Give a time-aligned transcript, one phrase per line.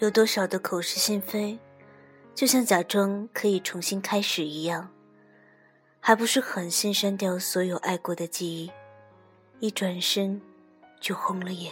[0.00, 1.58] 有多少的口是心非，
[2.34, 4.88] 就像假装可以重新开始一样，
[6.00, 8.72] 还不是狠心删掉所有爱过的记忆，
[9.58, 10.40] 一转身
[10.98, 11.70] 就红了眼。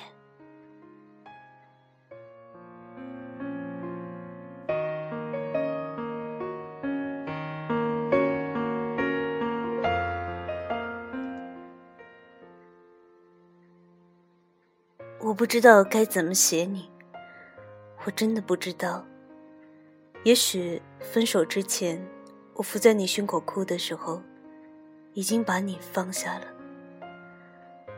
[15.20, 16.90] 我不知道该怎么写你。
[18.08, 19.04] 我真的不知道。
[20.24, 22.02] 也许分手之前，
[22.54, 24.22] 我伏在你胸口哭的时候，
[25.12, 26.46] 已经把你放下了。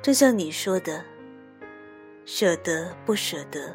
[0.03, 1.05] 正像你说的，
[2.25, 3.73] 舍得不舍得，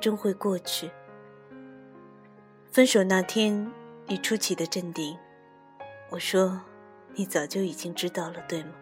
[0.00, 0.90] 终会过去。
[2.72, 3.70] 分手那天，
[4.06, 5.16] 你出奇的镇定。
[6.10, 6.60] 我说，
[7.14, 8.72] 你早就已经知道了，对吗？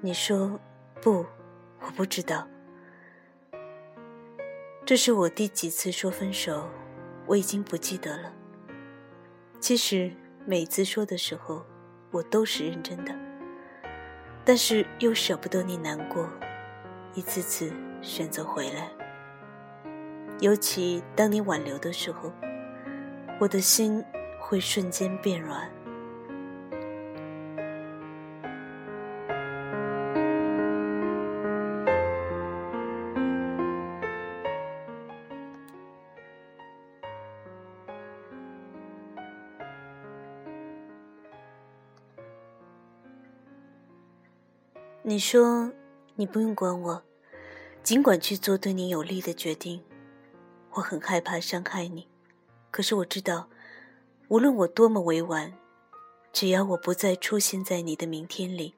[0.00, 0.58] 你说，
[1.00, 1.24] 不，
[1.80, 2.48] 我不知道。
[4.90, 6.68] 这是我第几次说分手，
[7.24, 8.32] 我已经不记得了。
[9.60, 10.10] 其实
[10.44, 11.64] 每次说的时候，
[12.10, 13.14] 我都是认真的，
[14.44, 16.28] 但是又舍不得你难过，
[17.14, 18.90] 一次次选择回来。
[20.40, 22.32] 尤其当你挽留的时候，
[23.38, 24.04] 我的心
[24.40, 25.70] 会瞬间变软。
[45.02, 45.72] 你说
[46.14, 47.02] 你不用管我，
[47.82, 49.82] 尽管去做对你有利的决定。
[50.72, 52.06] 我很害怕伤害你，
[52.70, 53.48] 可是我知道，
[54.28, 55.54] 无论我多么委婉，
[56.34, 58.74] 只要我不再出现在你的明天里，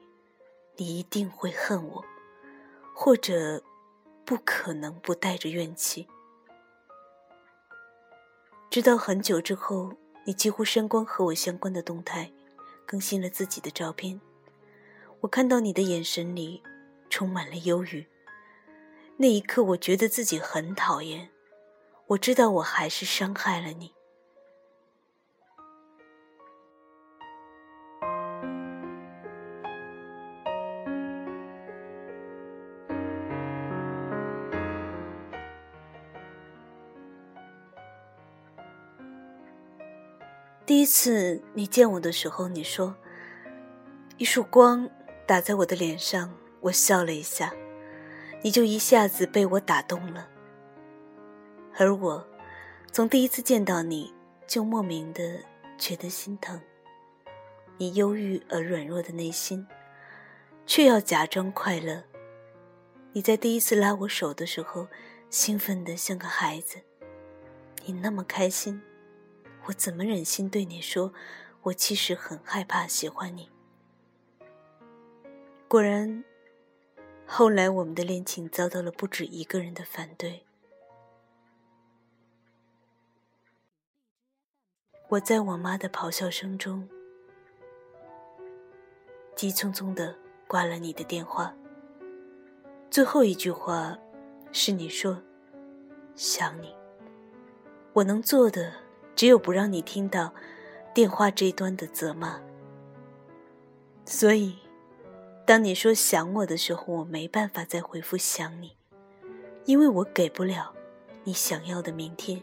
[0.76, 2.04] 你一定会恨我，
[2.94, 3.60] 或者
[4.24, 6.06] 不可能不带着怨气。
[8.70, 9.92] 直到很久之后，
[10.24, 12.32] 你几乎删光和我相关的动态，
[12.86, 14.20] 更新了自己的照片。
[15.22, 16.60] 我看到你的眼神里
[17.08, 18.04] 充满了忧郁，
[19.18, 21.30] 那一刻我觉得自己很讨厌。
[22.08, 23.94] 我知道我还是伤害了你。
[40.66, 42.96] 第一次你见我的时候，你说
[44.16, 44.90] 一束光。
[45.26, 47.54] 打在我的脸上，我笑了一下，
[48.42, 50.28] 你就一下子被我打动了。
[51.78, 52.26] 而我，
[52.90, 54.12] 从第一次见到你
[54.46, 55.40] 就莫名的
[55.78, 56.60] 觉得心疼。
[57.78, 59.66] 你忧郁而软弱的内心，
[60.66, 62.02] 却要假装快乐。
[63.12, 64.86] 你在第一次拉我手的时候，
[65.30, 66.78] 兴奋的像个孩子。
[67.84, 68.82] 你那么开心，
[69.64, 71.12] 我怎么忍心对你说，
[71.62, 73.48] 我其实很害怕喜欢你。
[75.72, 76.22] 果然，
[77.26, 80.44] 后来我们的恋情遭到了不止一个人的反对。
[85.08, 86.86] 我在我妈的咆哮声中，
[89.34, 90.14] 急匆匆的
[90.46, 91.54] 挂了你的电话。
[92.90, 93.96] 最后一句话，
[94.52, 95.22] 是你说
[96.14, 96.76] “想你”。
[97.94, 98.74] 我能做的，
[99.16, 100.34] 只有不让你听到
[100.92, 102.38] 电话这一端的责骂。
[104.04, 104.61] 所以。
[105.44, 108.76] 当你说想我的时候，我没办法再回复想你，
[109.64, 110.72] 因为我给不了
[111.24, 112.40] 你想要的明天。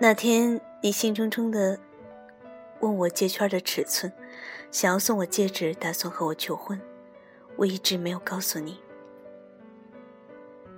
[0.00, 1.78] 那天你兴冲冲的
[2.80, 4.10] 问我戒圈的尺寸，
[4.70, 6.80] 想要送我戒指，打算和我求婚。
[7.58, 8.80] 我一直没有告诉你。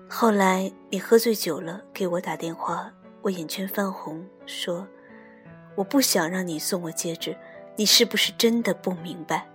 [0.08, 2.90] 后来你喝醉酒了，给我打电话，
[3.20, 4.88] 我眼圈泛红，说
[5.76, 7.36] ：“我不想让你送我戒指，
[7.76, 9.46] 你是不是真的不明白？”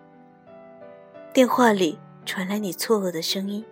[1.34, 3.66] 电话里传来你错愕的声音：“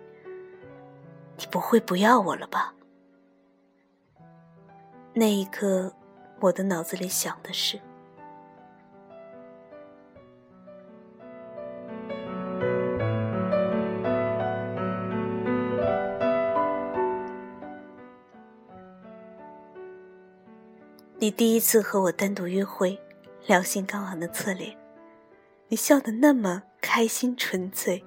[1.38, 2.74] 你不会不要我了吧？”
[5.14, 5.94] 那一刻，
[6.40, 7.80] 我的脑子里想的是。
[21.24, 23.00] 你第一次和我单独约会，
[23.46, 24.76] 聊性高昂的侧脸，
[25.68, 28.04] 你笑得那么开心纯粹。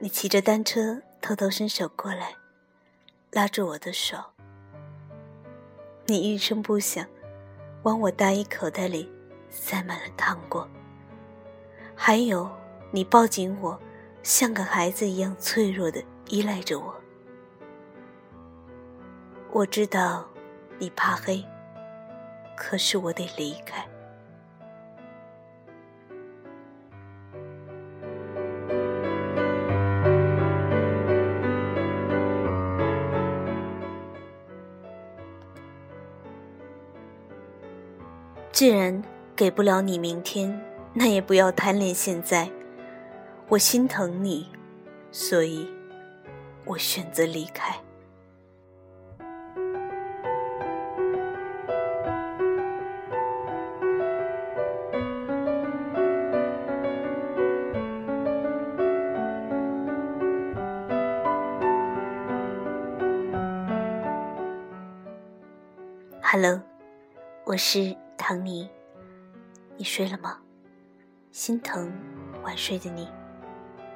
[0.00, 2.34] 你骑着单车偷偷伸手过来，
[3.30, 4.16] 拉住我的手。
[6.06, 7.06] 你一声不响，
[7.84, 9.08] 往我大衣口袋里
[9.48, 10.68] 塞满了糖果。
[11.94, 12.50] 还有，
[12.90, 13.80] 你抱紧我，
[14.24, 16.92] 像个孩子一样脆弱的依赖着我。
[19.52, 20.28] 我知道，
[20.78, 21.44] 你怕黑，
[22.56, 23.84] 可是我得离开。
[38.52, 39.02] 既然
[39.34, 40.58] 给不了你明天，
[40.94, 42.48] 那也不要贪恋现在。
[43.48, 44.50] 我心疼你，
[45.12, 45.68] 所以
[46.64, 47.76] 我选择离开。
[66.28, 66.60] Hello，
[67.44, 67.96] 我是。
[68.18, 68.68] 唐尼，
[69.76, 70.40] 你睡了吗？
[71.30, 71.92] 心疼
[72.42, 73.08] 晚睡的你，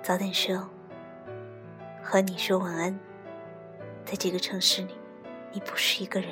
[0.00, 0.70] 早点睡哦。
[2.00, 2.96] 和你说晚安。
[4.04, 4.94] 在这个城市里，
[5.50, 6.30] 你不是一个人。